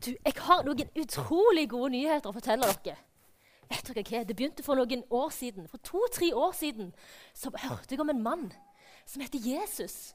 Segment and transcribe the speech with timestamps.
[0.00, 2.96] Du, jeg har noen utrolig gode nyheter å fortelle dere.
[3.70, 4.22] Vet dere hva?
[4.26, 5.68] Det begynte for noen år siden.
[5.70, 6.94] For to-tre år siden
[7.36, 8.46] så hørte jeg om en mann
[9.04, 10.14] som heter Jesus.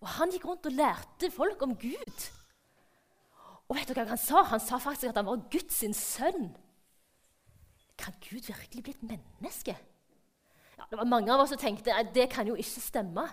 [0.00, 2.28] Og Han gikk rundt og lærte folk om Gud.
[3.66, 6.54] Og vet dere hva Han sa Han sa faktisk at han var Guds sønn.
[7.98, 9.76] Kan Gud virkelig bli et menneske?
[10.76, 13.26] Ja, det var Mange av oss som tenkte at det kan jo ikke stemme.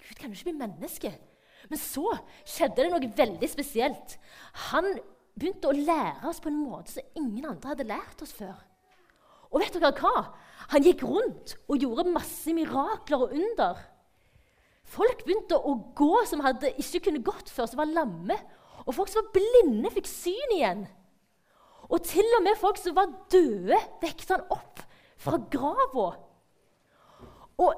[0.00, 1.12] Gud kan jo ikke bli menneske.
[1.70, 2.06] Men så
[2.42, 4.16] skjedde det noe veldig spesielt.
[4.70, 4.90] Han
[5.34, 8.56] begynte å lære oss på en måte som ingen andre hadde lært oss før.
[9.54, 10.28] Og vet dere hva?
[10.72, 13.80] Han gikk rundt og gjorde masse mirakler og under.
[14.94, 18.36] Folk begynte å gå som hadde ikke kunne gått før, som var lamme.
[18.84, 20.84] Og folk som var blinde, fikk syn igjen.
[21.88, 24.82] Og til og med folk som var døde, vekket han opp
[25.20, 26.08] fra grava.
[27.60, 27.72] Og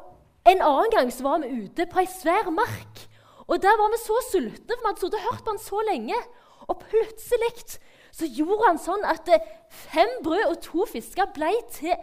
[0.46, 3.02] en annen gang så var vi ute på ei svær mark.
[3.46, 5.82] Og der var vi så sultne, for vi hadde sittet og hørt på han så
[5.86, 6.18] lenge.
[6.66, 7.78] Og plutselig
[8.16, 9.28] så gjorde han sånn at
[9.70, 11.94] fem brød og to fisker ble til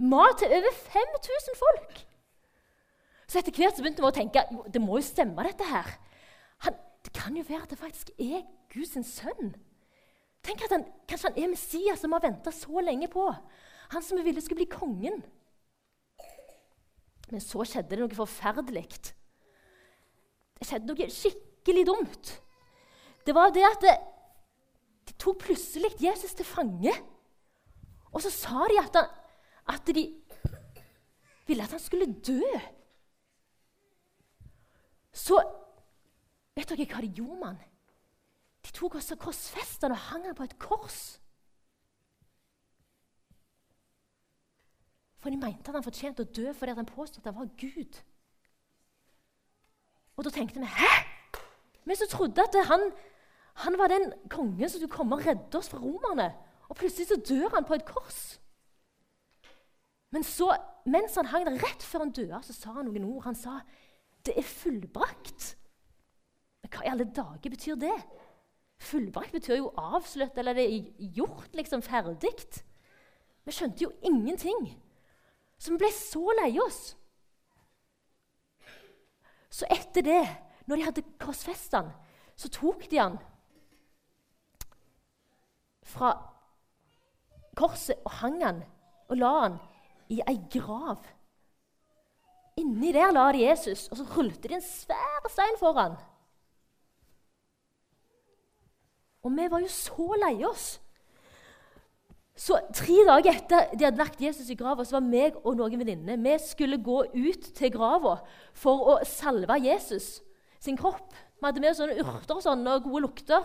[0.00, 2.00] mat til over 5000 folk.
[3.30, 5.92] Så etter hvert så begynte vi å tenke jo, det må jo stemme, dette her.
[6.66, 9.52] Han, det kan jo være at det faktisk er Guds sønn.
[10.42, 13.28] Tenk at han, Kanskje han er Messias som vi har venta så lenge på.
[13.92, 15.22] Han som vi ville skulle bli kongen.
[17.30, 18.88] Men så skjedde det noe forferdelig.
[20.60, 22.32] Det skjedde noe skikkelig dumt.
[23.24, 23.94] Det var det at det,
[25.08, 26.92] de tok plutselig Jesus til fange.
[28.12, 29.08] Og så sa de at, han,
[29.72, 30.04] at de
[31.48, 32.42] ville at han skulle dø.
[35.12, 35.40] Så
[36.56, 37.64] vet dere hva de gjorde med han?
[38.60, 41.00] De tok også korsfestet og hang han på et kors.
[45.20, 48.00] For de mente at han fortjente å dø fordi han påstod at han var Gud.
[50.20, 50.96] Og da tenkte vi Hæ?
[51.88, 52.92] Vi som trodde at han,
[53.64, 56.34] han var den kongen som skulle komme og redde oss fra romerne.
[56.68, 58.40] Og plutselig så dør han på et kors.
[60.12, 60.52] Men så,
[60.86, 63.24] mens han hang der rett før han døde, så sa han noen ord.
[63.24, 63.62] Han sa
[64.26, 65.54] det er fullbrakt.
[66.60, 67.96] Men hva i alle dager betyr det?
[68.80, 72.36] Fullbrakt betyr jo avslutt, eller det er gjort, liksom ferdig.
[73.44, 74.68] Vi skjønte jo ingenting.
[75.56, 76.96] Så vi ble så lei oss.
[79.50, 80.22] Så etter det,
[80.66, 81.92] når de hadde korsfesta han,
[82.36, 83.18] så tok de han
[85.90, 86.12] fra
[87.58, 88.60] korset og hang han
[89.10, 89.56] og la han
[90.10, 91.02] i ei grav.
[92.60, 95.96] Inni der la de Jesus, og så rullte de en svær stein foran.
[99.22, 100.78] Og vi var jo så lei oss.
[102.40, 106.20] Så Tre dager etter de hadde lagt Jesus i grava, var meg og noen venninner
[106.24, 108.20] Vi skulle gå ut til grava
[108.56, 110.22] for å salve Jesus
[110.60, 111.12] sin kropp.
[111.40, 113.44] Vi hadde med oss sånne urter og, sånne, og gode lukter.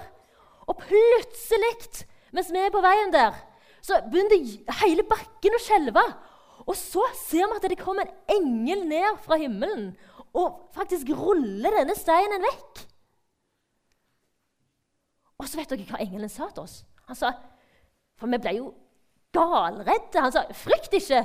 [0.68, 3.36] Og plutselig, mens vi er på veien der,
[3.84, 4.42] så begynner
[4.82, 6.04] hele bakken å skjelve.
[6.66, 9.92] Og så ser vi at det kommer en engel ned fra himmelen
[10.36, 12.82] og faktisk ruller denne steinen vekk.
[15.40, 16.82] Og så vet dere hva engelen sa til oss?
[17.08, 17.32] Han sa,
[18.20, 18.72] For vi ble jo
[19.36, 20.22] galredde.
[20.22, 21.24] Han sa, 'Frykt ikke.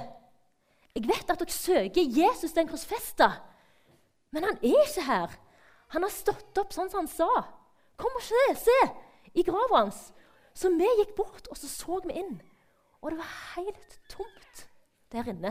[0.94, 3.30] Jeg vet at dere søker Jesus den korsfesta,
[4.34, 5.38] men han er ikke her.'
[5.90, 7.30] Han har stått opp sånn som han sa.
[7.98, 8.76] Kom og se, se
[9.34, 10.12] i grava hans.
[10.54, 12.36] Så vi gikk bort, og så så vi inn.
[13.02, 14.62] Og det var helt tomt
[15.10, 15.50] der inne.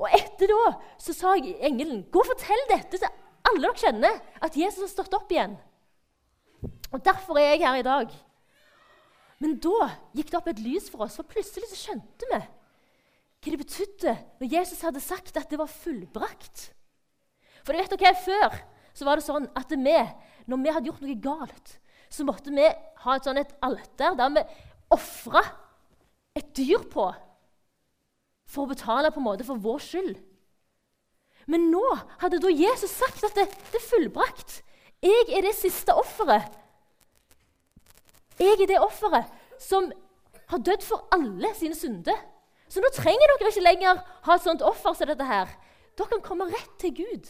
[0.00, 3.06] Og etter da så sa jeg engelen, 'Gå og fortell dette til
[3.50, 5.58] alle dere kjenner, at Jesus har stått opp igjen.'
[6.92, 8.10] Og Derfor er jeg her i dag.
[9.40, 12.40] Men da gikk det opp et lys for oss, for plutselig så skjønte vi
[13.40, 16.66] hva det betydde når Jesus hadde sagt at det var fullbrakt.
[17.64, 18.58] For vet dere, Før
[18.92, 19.96] så var det sånn at vi,
[20.50, 21.72] når vi hadde gjort noe galt,
[22.12, 24.44] så måtte vi ha et, sånn et alter der vi
[24.92, 25.42] ofra
[26.36, 27.06] et dyr på
[28.50, 30.16] for å betale på en måte for vår skyld.
[31.50, 31.84] Men nå
[32.20, 34.60] hadde da Jesus sagt at det, det er fullbrakt.
[35.00, 36.50] Jeg er det siste offeret.
[38.40, 39.28] Jeg er det offeret
[39.60, 39.90] som
[40.50, 42.16] har dødd for alle sine synder.
[42.70, 45.50] Så nå trenger dere ikke lenger ha et sånt offer som dette her.
[45.98, 47.28] Dere kan komme rett til Gud.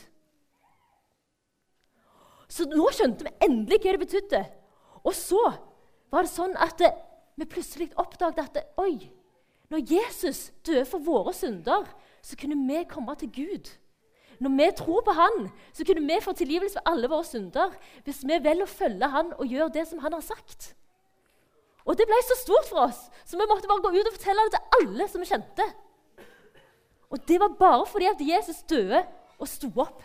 [2.51, 4.43] Så nå skjønte vi endelig hva det betydde.
[5.07, 5.41] Og så
[6.13, 6.83] var det sånn at
[7.39, 9.11] vi plutselig oppdaget at oi,
[9.71, 11.87] når Jesus døde for våre synder,
[12.23, 13.71] så kunne vi komme til Gud.
[14.41, 17.75] Når vi tror på Han, så kunne vi få tilgivelse for alle våre synder
[18.05, 20.75] hvis vi velger å følge Han og gjøre det som Han har sagt.
[21.89, 24.47] Og Det ble så stort for oss, så vi måtte bare gå ut og fortelle
[24.47, 25.67] det til alle som vi kjente.
[27.11, 29.03] Og det var bare fordi at Jesus døde
[29.39, 30.03] og sto opp.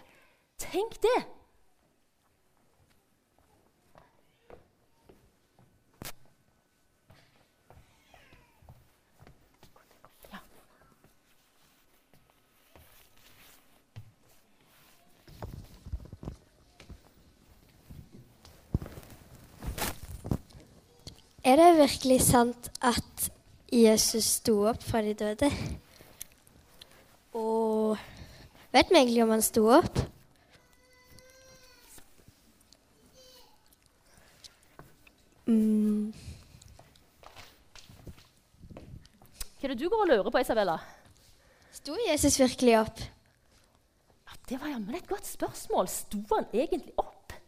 [0.62, 1.19] Tenk det!
[21.56, 23.30] Er det virkelig sant at
[23.72, 25.48] Jesus sto opp fra de døde?
[27.31, 27.94] Og
[28.75, 30.02] vet vi egentlig om han sto opp?
[35.48, 36.12] Mm.
[38.75, 40.75] Hva er det du går og lurer på, Isabella?
[41.80, 43.00] Sto Jesus virkelig opp?
[43.00, 45.88] Ja, det var jammen et godt spørsmål.
[45.88, 47.40] Sto han egentlig opp?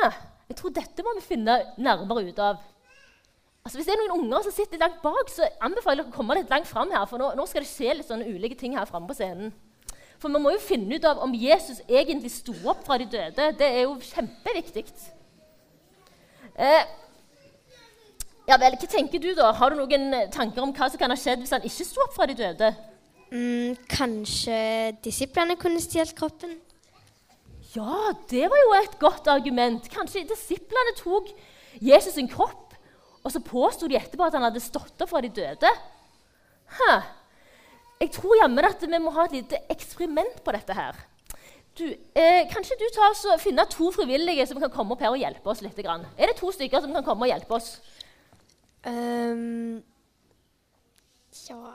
[0.00, 0.10] Hæ,
[0.48, 2.64] jeg tror dette må vi finne nærmere ut av.
[3.68, 6.38] Altså, hvis det er noen unger som sitter langt bak, så anbefaler jeg å komme
[6.38, 7.02] litt langt fram her.
[7.04, 9.50] For nå, nå skal det skje litt sånne ulike ting her framme på scenen.
[10.16, 13.48] For vi må jo finne ut av om Jesus egentlig sto opp fra de døde.
[13.60, 14.86] Det er jo kjempeviktig.
[16.56, 16.94] Eh,
[18.48, 19.50] ja vel, Hva tenker du, da?
[19.52, 22.16] Har du noen tanker om hva som kan ha skjedd hvis han ikke sto opp
[22.16, 22.70] fra de døde?
[23.28, 24.62] Mm, kanskje
[25.04, 26.56] disiplene kunne stjålet kroppen?
[27.76, 29.92] Ja, det var jo et godt argument.
[29.92, 31.28] Kanskje disiplene tok
[31.84, 32.67] Jesus sin kropp,
[33.28, 35.70] og så påsto de etterpå at han hadde stått opp fra de døde.
[36.78, 36.94] Hæ?
[38.00, 40.96] Jeg tror jammen at vi må ha et lite eksperiment på dette her.
[41.78, 45.12] Du, eh, kanskje du tar oss og finner to frivillige som kan komme opp her
[45.12, 45.76] og hjelpe oss litt?
[45.76, 46.06] Grann.
[46.16, 47.68] Er det to stykker som kan komme og hjelpe oss?
[48.86, 49.82] Um,
[51.48, 51.74] ja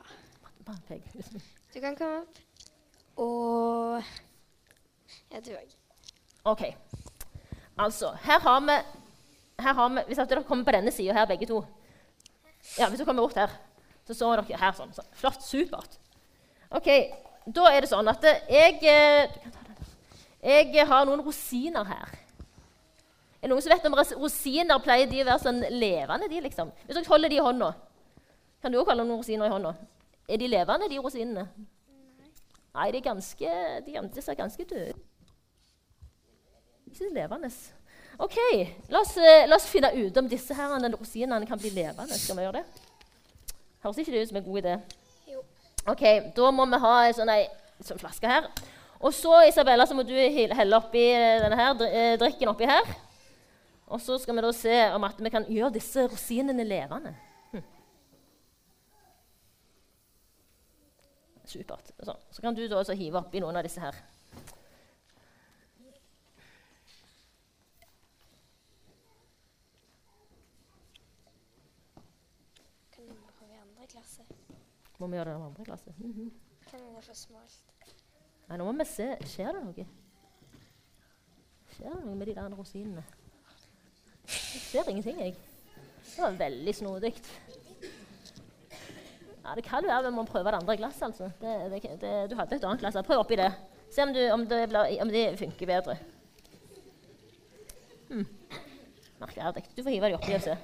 [1.74, 2.42] Du kan komme opp.
[3.22, 4.04] Og
[5.32, 5.78] Ja, du òg.
[6.46, 6.66] OK.
[7.78, 8.76] Altså, her har vi,
[9.64, 11.64] vi Hvis dere kommer på denne sida her, begge to
[12.78, 13.50] Ja, Hvis dere kommer bort her,
[14.08, 14.94] så så dere her sånn.
[14.94, 15.44] Så, Flott.
[15.44, 16.00] Supert.
[16.72, 16.90] OK.
[17.46, 19.32] Da er det sånn at jeg eh,
[20.44, 22.20] Jeg har noen rosiner her.
[23.44, 26.30] Er det noen som vet om rosiner pleier de å være sånn levende?
[26.32, 26.72] de liksom?
[26.86, 27.74] Hvis dere holder de i hånda
[28.64, 29.74] Kan du òg holde noen rosiner i hånda?
[30.32, 31.44] Er de levende, de rosinene?
[32.74, 33.50] Nei, de, er ganske,
[33.86, 35.02] de, de ser ganske døde ut.
[36.90, 37.50] Ikke levende.
[38.18, 38.38] OK,
[38.90, 42.14] la oss, eh, la oss finne ut om disse her, rosinene kan bli levende.
[42.20, 42.66] Skal vi gjøre det?
[43.84, 44.76] Høres ikke det ut som en god idé?
[45.32, 45.42] Jo.
[45.88, 46.04] OK,
[46.36, 47.34] da må vi ha en sånn,
[47.82, 48.48] sånn flaske her.
[49.04, 51.02] Og så, Isabella, så må du helle oppi
[51.44, 52.88] denne her, eh, drikken oppi her.
[53.88, 57.12] Og så skal vi da se om at vi kan gjøre disse rosinene levende.
[57.52, 57.64] Hm.
[61.46, 61.92] Supert.
[62.00, 64.00] Så, Så kan du da også hive oppi noen av disse her.
[72.96, 74.24] Kan du prøve i andre klasse?
[75.04, 75.94] Må vi gjøre det i andre klasse?
[75.98, 76.32] Mm -hmm.
[77.02, 77.58] for smalt?
[78.48, 79.18] Nei, nå må vi se.
[79.26, 79.86] Skjer det noe?
[81.74, 83.04] Skjer det noe med de der rosinene?
[84.28, 85.36] Jeg ser ingenting, jeg.
[86.06, 87.14] Det var veldig snodig.
[89.46, 91.32] Ja, det kan være vi må prøve det andre glasset, altså.
[91.42, 92.96] Det, det, det, du hadde et annet glass.
[93.06, 93.54] Prøv oppi det.
[93.92, 95.98] Se om, du, om, det, blir, om det funker bedre.
[98.10, 98.28] Hmm.
[99.20, 99.64] Merkverdig.
[99.78, 100.58] Du får hive det oppi og se.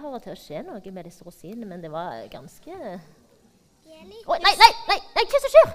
[0.00, 2.76] Høre til å skje noe med disse rosinene, men det var ganske
[3.92, 5.72] Oi, nei, nei, nei, nei, hva som skjer?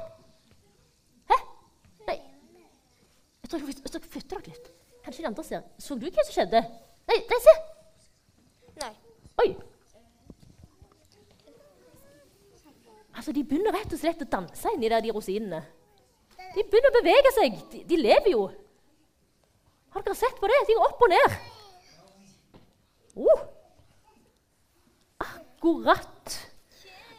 [1.30, 1.38] Hæ?
[2.10, 2.16] Nei.
[3.44, 4.70] Jeg tror jeg flytter flytte dere litt.
[5.06, 5.64] Kanskje de andre ser.
[5.80, 6.62] Så du hva som skjedde?
[7.08, 7.54] Nei, nei, se!
[8.82, 8.92] Nei.
[9.44, 9.50] Oi!
[13.16, 15.62] Altså, De begynner rett og slett å danse inni der, de rosinene.
[16.56, 17.62] De begynner å bevege seg.
[17.72, 18.48] De, de lever jo.
[19.96, 20.60] Har dere sett på det?
[20.68, 21.38] De går opp og ned.
[23.18, 23.46] Oh.
[25.68, 26.38] Akkurat.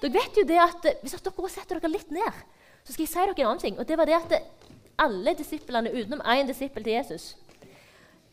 [0.00, 2.40] Dere vet jo det at eh, Hvis dere setter dere litt ned,
[2.84, 3.78] så skal jeg si dere en annen ting.
[3.78, 7.34] Og det var det at eh, alle disiplene utenom én disippel til Jesus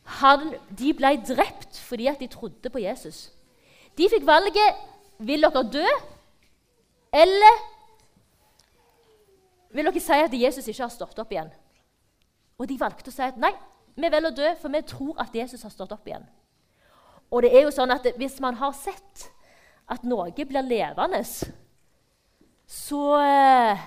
[0.05, 3.31] han, de ble drept fordi at de trodde på Jesus.
[3.97, 4.83] De fikk valget
[5.25, 5.85] vil dere dø,
[7.15, 7.61] eller
[9.73, 11.49] vil dere si at Jesus ikke har stått opp igjen.
[12.61, 13.51] Og de valgte å si at nei,
[13.95, 16.25] vi velger å dø, for vi tror at Jesus har stått opp igjen.
[17.33, 19.31] Og det er jo sånn at hvis man har sett
[19.91, 21.21] at noe blir levende,
[22.65, 23.83] så, eh,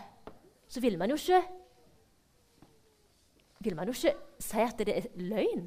[0.69, 1.43] så vil man jo ikke
[3.59, 5.67] vil man jo ikke si at det er løgn.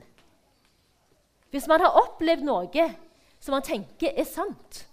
[1.52, 2.86] Hvis man har opplevd noe
[3.42, 4.86] som man tenker er sant,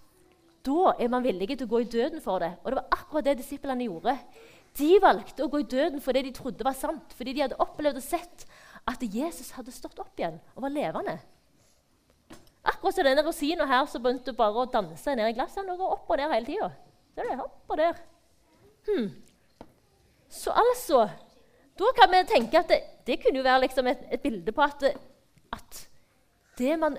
[0.66, 2.57] da er man villig til å gå i døden for det.
[2.64, 4.16] Og det var akkurat det disiplene gjorde.
[4.78, 7.61] De valgte å gå i døden for det de trodde var sant, fordi de hadde
[7.62, 8.45] opplevd og sett
[8.88, 11.18] at Jesus hadde stått opp igjen og var levende.
[12.78, 15.66] Akkurat som denne rosina her som begynte bare å danse ned i glasset.
[15.66, 16.68] Den går opp og ned hele tida.
[17.16, 17.40] Ser du?
[17.42, 17.99] Opp og der.
[18.87, 19.08] Hmm.
[20.30, 21.08] Så altså
[21.78, 24.62] Da kan vi tenke at det, det kunne jo være liksom et, et bilde på
[24.62, 24.82] at,
[25.52, 25.80] at
[26.58, 26.97] det man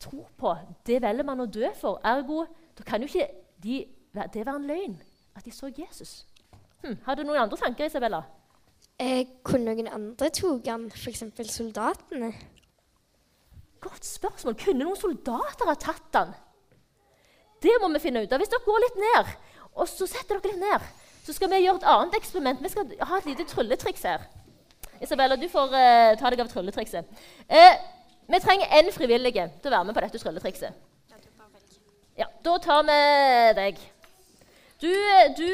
[0.00, 0.54] tror på,
[0.86, 2.00] det velger man å dø for.
[2.04, 2.44] Ergo
[2.78, 3.28] da kan jo ikke
[3.62, 4.96] de, det være en løgn.
[5.34, 6.26] at de så Jesus.
[6.84, 6.98] Hmm.
[7.04, 8.22] Har du noen andre tanker, Isabella?
[8.98, 11.22] Eh, kunne noen andre tok han, f.eks.
[11.50, 12.32] soldatene?
[13.82, 14.56] Godt spørsmål.
[14.58, 16.34] Kunne noen soldater ha tatt den?
[17.62, 18.42] Det må vi finne ut av.
[18.42, 19.32] Hvis dere går litt ned,
[19.72, 20.86] og så setter dere litt ned,
[21.22, 22.62] så skal vi gjøre et annet eksperiment.
[22.62, 24.24] Vi skal ha et lite trylletriks her.
[25.02, 27.22] Isabella, du får uh, ta deg av trylletrikset.
[27.50, 27.74] Uh,
[28.30, 30.78] vi trenger én frivillig til å være med på dette trylletrikset.
[32.18, 32.98] Ja, Da tar vi
[33.56, 33.78] deg.
[34.82, 34.90] Du,
[35.38, 35.48] du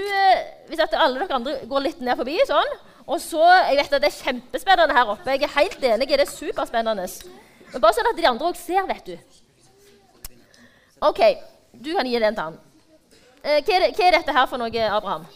[0.69, 2.71] Hvis alle dere andre går litt ned forbi sånn
[3.13, 5.35] Og så, Jeg vet at det er kjempespennende her oppe.
[5.37, 6.09] Jeg er helt enig.
[6.09, 7.07] Det er superspennende.
[7.73, 9.17] Men bare sånn at de andre òg ser, vet du.
[11.09, 11.21] OK,
[11.73, 12.59] du kan gi den til han.
[13.43, 15.27] Eh, hva, er det, hva, er dette her for noe, Abraham?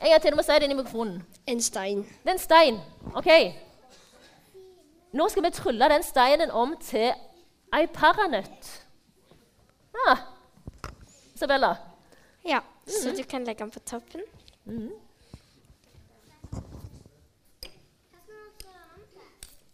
[0.00, 0.32] En gang til.
[0.32, 1.20] Du må si det inn i mikrofonen.
[1.50, 2.02] En stein.
[2.22, 2.80] Det er en stein.
[3.18, 3.30] OK.
[5.12, 7.10] Nå skal vi trylle den steinen om til
[7.74, 8.72] ei paranøtt.
[10.06, 10.16] Ja.
[11.34, 11.74] Isabella?
[12.46, 14.22] Ja, så du kan legge den på toppen.
[14.64, 14.90] Mm.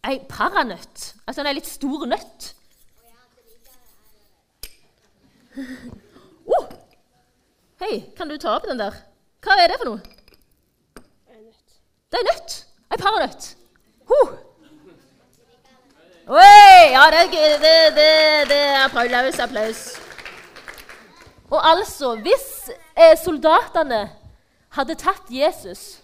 [0.06, 1.14] Ei paranøtt.
[1.26, 2.52] Altså en litt stor nøtt.
[6.54, 6.66] oh!
[7.82, 8.94] Hei, kan du ta opp den der?
[9.42, 10.00] Hva er det for noe?
[12.06, 12.58] Det er nøtt.
[12.92, 13.50] Ei paranøtt.
[14.06, 14.36] Huh.
[16.26, 16.92] Oi!
[16.94, 18.08] Ja, det, det, det,
[18.50, 19.82] det er applaus, applaus.
[21.50, 24.08] Og altså, hvis eh, soldatene
[24.74, 26.00] hadde tatt Jesus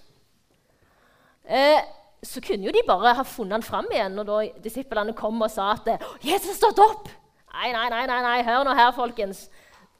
[1.44, 1.82] eh,
[2.22, 5.50] så kunne jo de bare ha funnet han fram igjen når da disiplene kom og
[5.50, 5.88] sa at
[6.22, 7.10] 'Jesus har stått opp!'
[7.52, 9.50] Nei, nei, nei, nei, nei, hør nå her, folkens.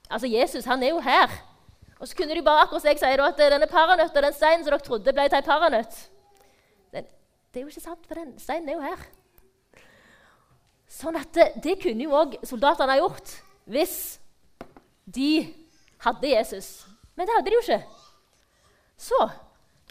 [0.09, 1.29] Altså, Jesus han er jo her.
[2.00, 4.83] Og så kunne de bare akkurat jeg da, at denne paranøtta, den steinen som dere
[4.83, 5.99] trodde ble til paranøtt
[6.93, 7.05] den,
[7.52, 9.05] Det er jo ikke sant, for den steinen er jo her.
[10.88, 13.37] Sånn at det, det kunne jo òg soldatene ha gjort
[13.71, 14.19] hvis
[15.07, 15.47] de
[16.02, 16.87] hadde Jesus.
[17.14, 17.81] Men det hadde de jo ikke.
[18.99, 19.21] Så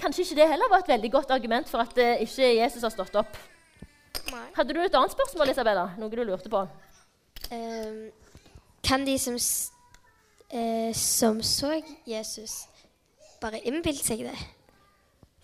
[0.02, 2.94] kanskje ikke det heller var et veldig godt argument for at uh, ikke Jesus har
[2.94, 3.38] stått opp.
[4.32, 4.46] Nei.
[4.56, 5.90] Hadde du et annet spørsmål, Isabella?
[6.00, 6.64] Noe du lurte på?
[7.52, 8.02] Um,
[8.86, 9.38] kan de som,
[10.54, 11.76] uh, som så
[12.08, 12.66] Jesus,
[13.42, 14.38] bare innbille seg det?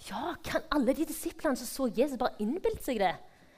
[0.08, 3.16] Ja, kan alle de disiplene som så Jesus, bare innbilte seg det?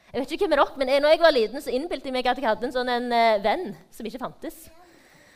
[0.10, 2.15] Jeg vet ikke hvem er dere, men jeg, når jeg var liten, så innbilte jeg
[2.15, 4.63] meg at jeg hadde en sånn en, uh, venn som ikke fantes.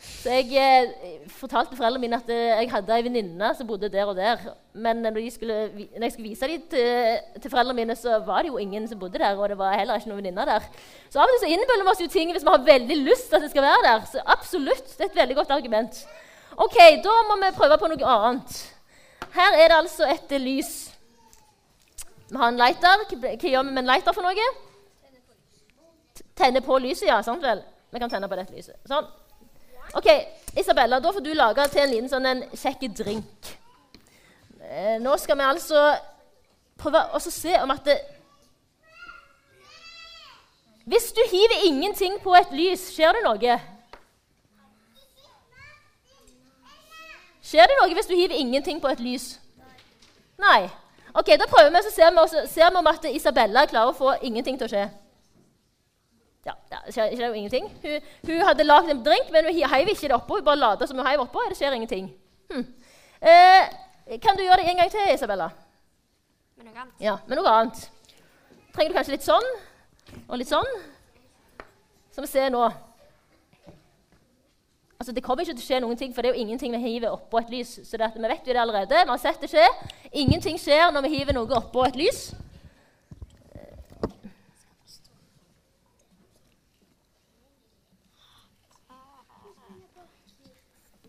[0.03, 4.07] Så jeg eh, fortalte foreldrene mine at eh, jeg hadde ei venninne som bodde der
[4.07, 4.41] og der.
[4.73, 5.57] Men når, skulle,
[5.95, 8.99] når jeg skulle vise dem til, til, foreldrene mine, så var det jo ingen som
[8.99, 9.35] bodde der.
[9.35, 10.67] Og det var heller ikke noen venninner der.
[11.09, 13.29] Så av og til så innbiller vi oss jo ting hvis vi har veldig lyst
[13.29, 14.05] til at det skal være der.
[14.11, 16.03] Så absolutt, det er et veldig godt argument.
[16.55, 18.59] Ok, da må vi prøve på noe annet.
[19.33, 20.73] Her er det altså et lys.
[22.29, 23.07] Vi har en lighter.
[23.15, 24.47] Hva gjør vi med en lighter for noe?
[26.37, 27.21] Tenne på lyset, ja.
[27.25, 27.63] sant vel?
[27.91, 28.79] Vi kan tenne på dette lyset.
[28.89, 29.09] Sånn.
[29.93, 30.07] Ok,
[30.57, 33.49] Isabella, da får du lage til en liten sånn en kjekk drink.
[34.63, 35.83] Eh, nå skal vi altså
[36.81, 37.99] prøve å se om at det,
[40.83, 43.53] Hvis du hiver ingenting på et lys, skjer det noe?
[47.39, 49.29] Skjer det noe hvis du hiver ingenting på et lys?
[50.41, 50.67] Nei.
[51.13, 53.95] Ok, Da prøver vi, så ser vi, også, ser vi om at Isabella klarer å
[53.95, 54.83] få ingenting til å skje.
[56.89, 57.69] Skjer, skjer jo ingenting.
[57.83, 60.39] Hun, hun hadde lagd en drink, men hun heiv ikke det oppå.
[60.39, 61.43] Hun bare lata som hun heiv oppå.
[61.49, 62.09] Det skjer ingenting.
[62.51, 62.65] Hm.
[63.23, 65.49] Eh, kan du gjøre det en gang til, Isabella?
[66.57, 66.95] Med noe annet?
[66.99, 67.85] Ja, med noe annet.
[68.73, 69.47] Trenger du kanskje litt sånn
[70.27, 70.73] og litt sånn?
[72.13, 72.65] Som vi ser nå.
[74.99, 76.79] Altså, Det kommer ikke til å skje noen ting, for det er jo ingenting vi
[76.83, 77.73] hiver oppå et lys.
[77.83, 79.01] Så det, vi vet jo det allerede.
[79.03, 79.65] Vi har sett det skje.
[80.11, 82.29] Ingenting skjer når vi hiver noe oppå et lys.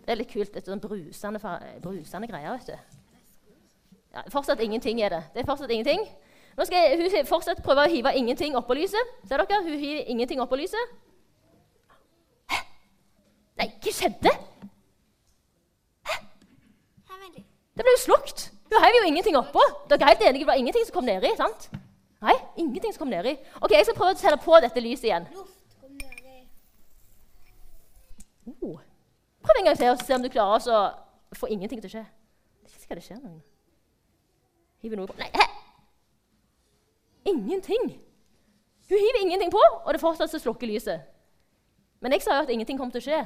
[0.04, 0.56] Det er litt kult.
[0.56, 1.40] Et sånn brusende,
[1.82, 2.58] brusende greier.
[2.58, 3.00] vet du.
[4.14, 5.22] Ja, fortsatt ingenting er det.
[5.34, 6.04] Det er fortsatt ingenting.
[6.56, 9.14] Nå skal jeg, hun fortsatt prøve å hive ingenting oppå lyset.
[9.26, 9.62] Ser dere?
[9.64, 10.92] Hun hiver ingenting oppå lyset.
[12.52, 12.60] Hæ?
[13.58, 14.34] Nei, hva skjedde?
[16.06, 16.18] Hæ?
[17.74, 18.50] Det ble jo slukt.
[18.70, 19.64] Hun heiv jo ingenting oppå.
[19.90, 21.32] Dere er helt enige, Det var ingenting som kom nedi.
[21.36, 21.68] sant?
[22.22, 23.34] Nei, ingenting som kom nedi.
[23.60, 25.26] Ok, Jeg skal prøve å telle på dette lyset igjen.
[25.34, 26.48] Luft kom nedi.
[28.62, 28.78] Oh.
[29.44, 32.04] Prøv en gang til og se om du klarer å få ingenting til å skje.
[32.64, 33.42] Ikke skal det skje noe.
[34.84, 35.44] Hiver noe på Nei, hæ?
[37.28, 37.90] Ingenting!
[38.88, 41.04] Hun hiver ingenting på, og det fortsatt så slukker lyset.
[42.04, 43.20] Men jeg sa jo at ingenting kom til å skje.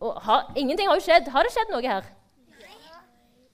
[0.00, 1.28] Og har, ingenting har jo skjedd.
[1.32, 2.08] Har det skjedd noe her?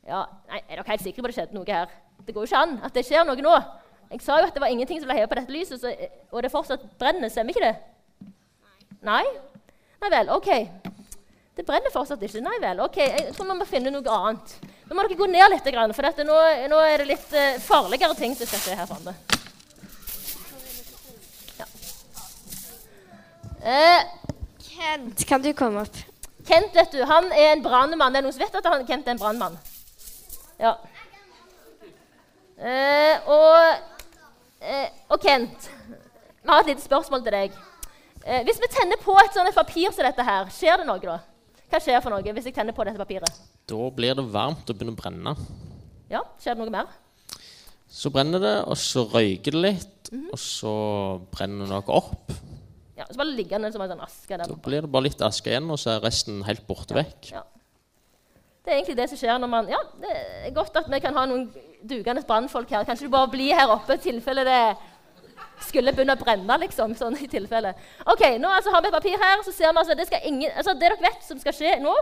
[0.06, 1.90] Ja, nei, Er dere helt sikre på at det skjedde noe her?
[2.26, 3.54] Det går jo ikke an at det skjer noe nå.
[4.12, 5.92] Jeg sa jo at det var ingenting som ble hevet på dette lyset, så,
[6.30, 7.30] og det fortsatt brenner.
[7.32, 8.30] Stemmer ikke det?
[9.02, 9.24] Nei?
[10.02, 10.50] Nei vel, OK.
[11.52, 12.40] Det brenner fortsatt ikke.
[12.40, 12.80] Nei vel.
[12.80, 14.54] ok, Jeg tror vi må finne noe annet.
[14.88, 16.36] Nå må dere gå ned litt, for dette, nå,
[16.68, 19.14] nå, er det litt uh, farligere ting som skjer skje her framme.
[21.58, 21.66] Ja.
[23.62, 24.00] Uh,
[24.64, 26.00] Kent, kan du komme opp?
[26.48, 28.12] Kent vet du, han er en brannmann.
[28.12, 29.58] Det er noen som vet at han, Kent er en brannmann?
[30.60, 30.76] Ja.
[32.62, 33.82] Uh, og,
[35.08, 35.68] og, Kent,
[36.42, 37.60] vi har et lite spørsmål til deg.
[38.46, 41.20] hvis vi tenner på et sånt papir som dette her, skjer det noe da?
[41.72, 43.36] Hva skjer for noe hvis jeg tenner på dette papiret?
[43.70, 45.32] Da blir det varmt og begynner å brenne.
[46.12, 46.90] Ja, Skjer det noe mer?
[47.88, 50.32] Så brenner det, og så røyker det litt, mm -hmm.
[50.32, 50.74] og så
[51.32, 52.32] brenner det noe opp.
[52.96, 54.44] Ja, Så bare liggende som en sånn aske der.
[54.44, 57.32] Da blir det bare litt aske igjen, og så er resten helt borte ja, vekk.
[57.32, 57.42] Ja.
[58.64, 60.10] Det er egentlig det som skjer når man Ja, det
[60.46, 61.50] er godt at vi kan ha noen
[61.82, 62.84] dugende brannfolk her.
[62.84, 64.76] Kanskje du bare blir her oppe i tilfelle det
[65.66, 66.96] skulle begynne å brenne, liksom.
[66.98, 67.74] sånn i tilfelle.
[68.06, 69.44] Ok, Nå altså, har vi et papir her.
[69.44, 71.94] så ser vi altså, det, ingen, altså, det dere vet som skal skje nå,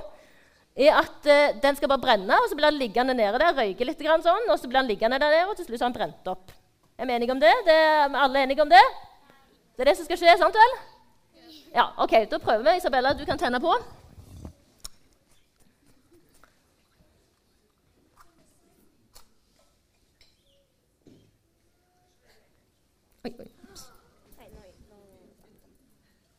[0.80, 3.84] er at uh, den skal bare brenne, og så blir den liggende nede der, røyke
[3.84, 6.30] litt grann sånn, og så blir den liggende der og til slutt har den brent
[6.30, 6.54] opp.
[7.00, 7.52] Er vi enige om det?
[7.66, 8.82] det er alle enige om det?
[9.76, 10.76] Det er det som skal skje, sant vel?
[11.74, 12.76] Ja, ok, Da prøver vi.
[12.78, 13.72] Isabella, du kan tenne på.
[23.24, 23.48] Oi, oi.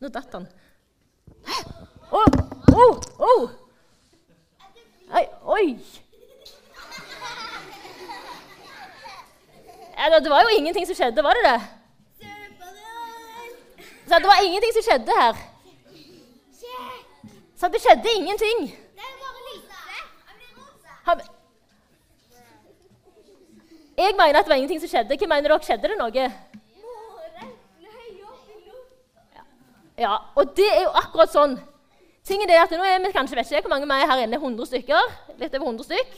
[0.02, 0.48] Nå datt han.
[2.10, 2.22] Å!
[2.22, 2.32] Oh,
[2.74, 3.44] oh, oh.
[5.14, 5.26] Oi!
[5.54, 5.66] oi.
[9.94, 11.60] Ja, det var jo ingenting som skjedde, var det det?
[14.08, 15.42] Så det var ingenting som skjedde her.
[17.56, 18.64] Så det skjedde ingenting.
[23.96, 25.16] Jeg mener at det var ingenting som skjedde.
[25.20, 25.62] Hva mener dere?
[25.62, 26.26] Skjedde det noe?
[30.02, 31.52] Ja, og det er jo akkurat sånn.
[32.26, 34.38] Tingen er at Nå er vi kanskje vet ikke hvor mange vi er her inne.
[34.40, 35.12] 100 stykker.
[35.38, 36.16] Litt over 100 stykk.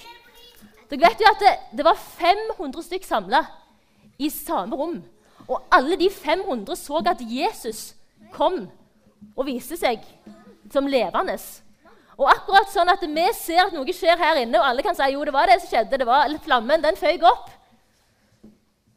[0.88, 3.42] Dere vet jo at det, det var 500 stykk samla
[4.20, 4.98] i samme rom.
[5.44, 7.92] Og alle de 500 så at Jesus
[8.32, 8.64] kom
[9.34, 10.04] og viste seg
[10.72, 11.36] som levende.
[12.14, 15.10] Og akkurat sånn at vi ser at noe skjer her inne, og alle kan si
[15.12, 15.98] jo, det var det som skjedde.
[15.98, 17.50] det var Flammen den føyk opp.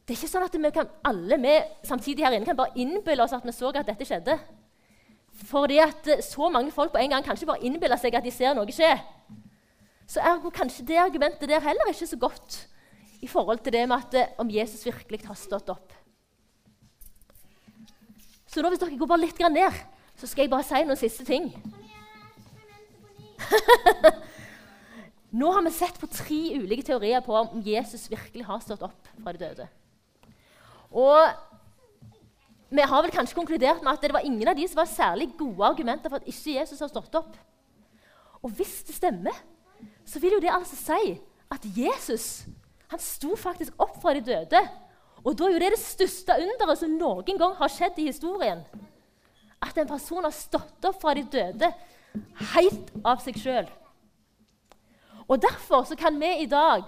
[0.06, 3.24] Det er ikke sånn at vi kan, alle vi samtidig her inne kan bare innbille
[3.24, 4.38] oss at vi så at dette skjedde.
[5.46, 8.32] Fordi at eh, så mange folk på en gang kanskje bare innbiller seg at de
[8.34, 8.90] ser noe skje.
[10.08, 12.64] Så ergo kanskje det argumentet der heller ikke så godt
[13.22, 15.92] i forhold til det med at eh, om Jesus virkelig har stått opp.
[18.48, 19.82] Så nå hvis dere går bare litt ned,
[20.16, 21.50] så skal jeg bare si noen siste ting.
[25.40, 29.12] nå har vi sett på tre ulike teorier på om Jesus virkelig har stått opp
[29.20, 29.68] fra de døde.
[30.90, 31.20] Og
[32.68, 35.30] vi har vel kanskje konkludert med at det var ingen av de som var særlig
[35.38, 37.36] gode argumenter for at ikke Jesus har stått opp.
[38.44, 39.34] Og hvis det stemmer,
[40.04, 41.16] så vil jo det altså si
[41.48, 42.44] at Jesus
[42.88, 44.60] han sto faktisk opp fra de døde.
[45.24, 48.62] Og da er jo det det største underet som noen gang har skjedd i historien.
[49.60, 51.68] At en person har stått opp fra de døde
[52.54, 53.68] helt av seg sjøl.
[55.28, 56.86] Og derfor så kan vi i dag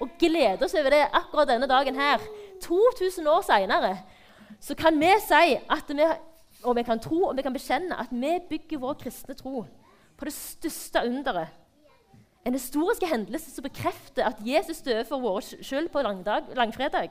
[0.00, 2.22] og glede oss over det akkurat denne dagen her,
[2.62, 3.96] 2000 år seinere,
[4.60, 6.06] så kan vi si at vi,
[6.64, 9.64] og vi kan tro og vi kan bekjenne at vi bygger vår kristne tro
[10.16, 11.48] på det største underet.
[12.44, 17.10] En historisk hendelse som bekrefter at Jesus døde for vår skyld på langdag, langfredag,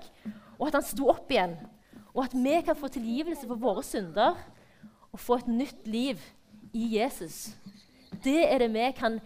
[0.60, 1.56] og at han sto opp igjen.
[2.14, 4.38] Og at vi kan få tilgivelse for våre synder
[5.12, 6.22] og få et nytt liv
[6.74, 7.50] i Jesus.
[8.24, 9.20] Det er det vi kan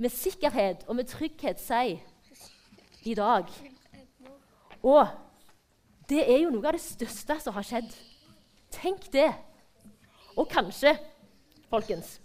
[0.00, 2.00] med sikkerhet og med trygghet si
[3.04, 3.46] i dag.
[4.82, 5.06] Og
[6.10, 7.90] det er jo noe av det største som har skjedd.
[8.74, 9.30] Tenk det.
[10.38, 10.94] Og kanskje,
[11.70, 12.18] folkens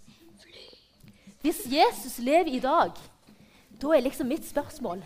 [1.42, 2.94] Hvis Jesus lever i dag,
[3.82, 5.02] da er liksom mitt spørsmål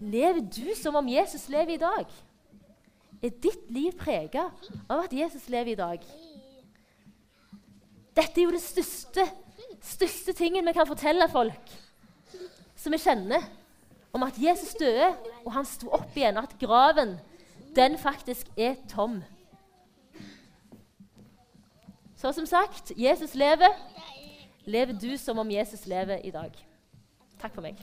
[0.00, 2.08] Lever du som om Jesus lever i dag?
[3.22, 4.50] Er ditt liv prega
[4.88, 6.02] av at Jesus lever i dag?
[8.16, 9.24] Dette er jo det største,
[9.80, 11.72] største tingen vi kan fortelle folk
[12.76, 13.44] som vi kjenner,
[14.12, 15.08] om at Jesus døde,
[15.44, 17.16] og han sto opp igjen, og at graven
[17.76, 19.22] den faktisk er tom.
[22.16, 23.68] Så som sagt, Jesus lever.
[24.64, 26.52] Lever du som om Jesus lever i dag?
[27.38, 27.76] Takk for meg.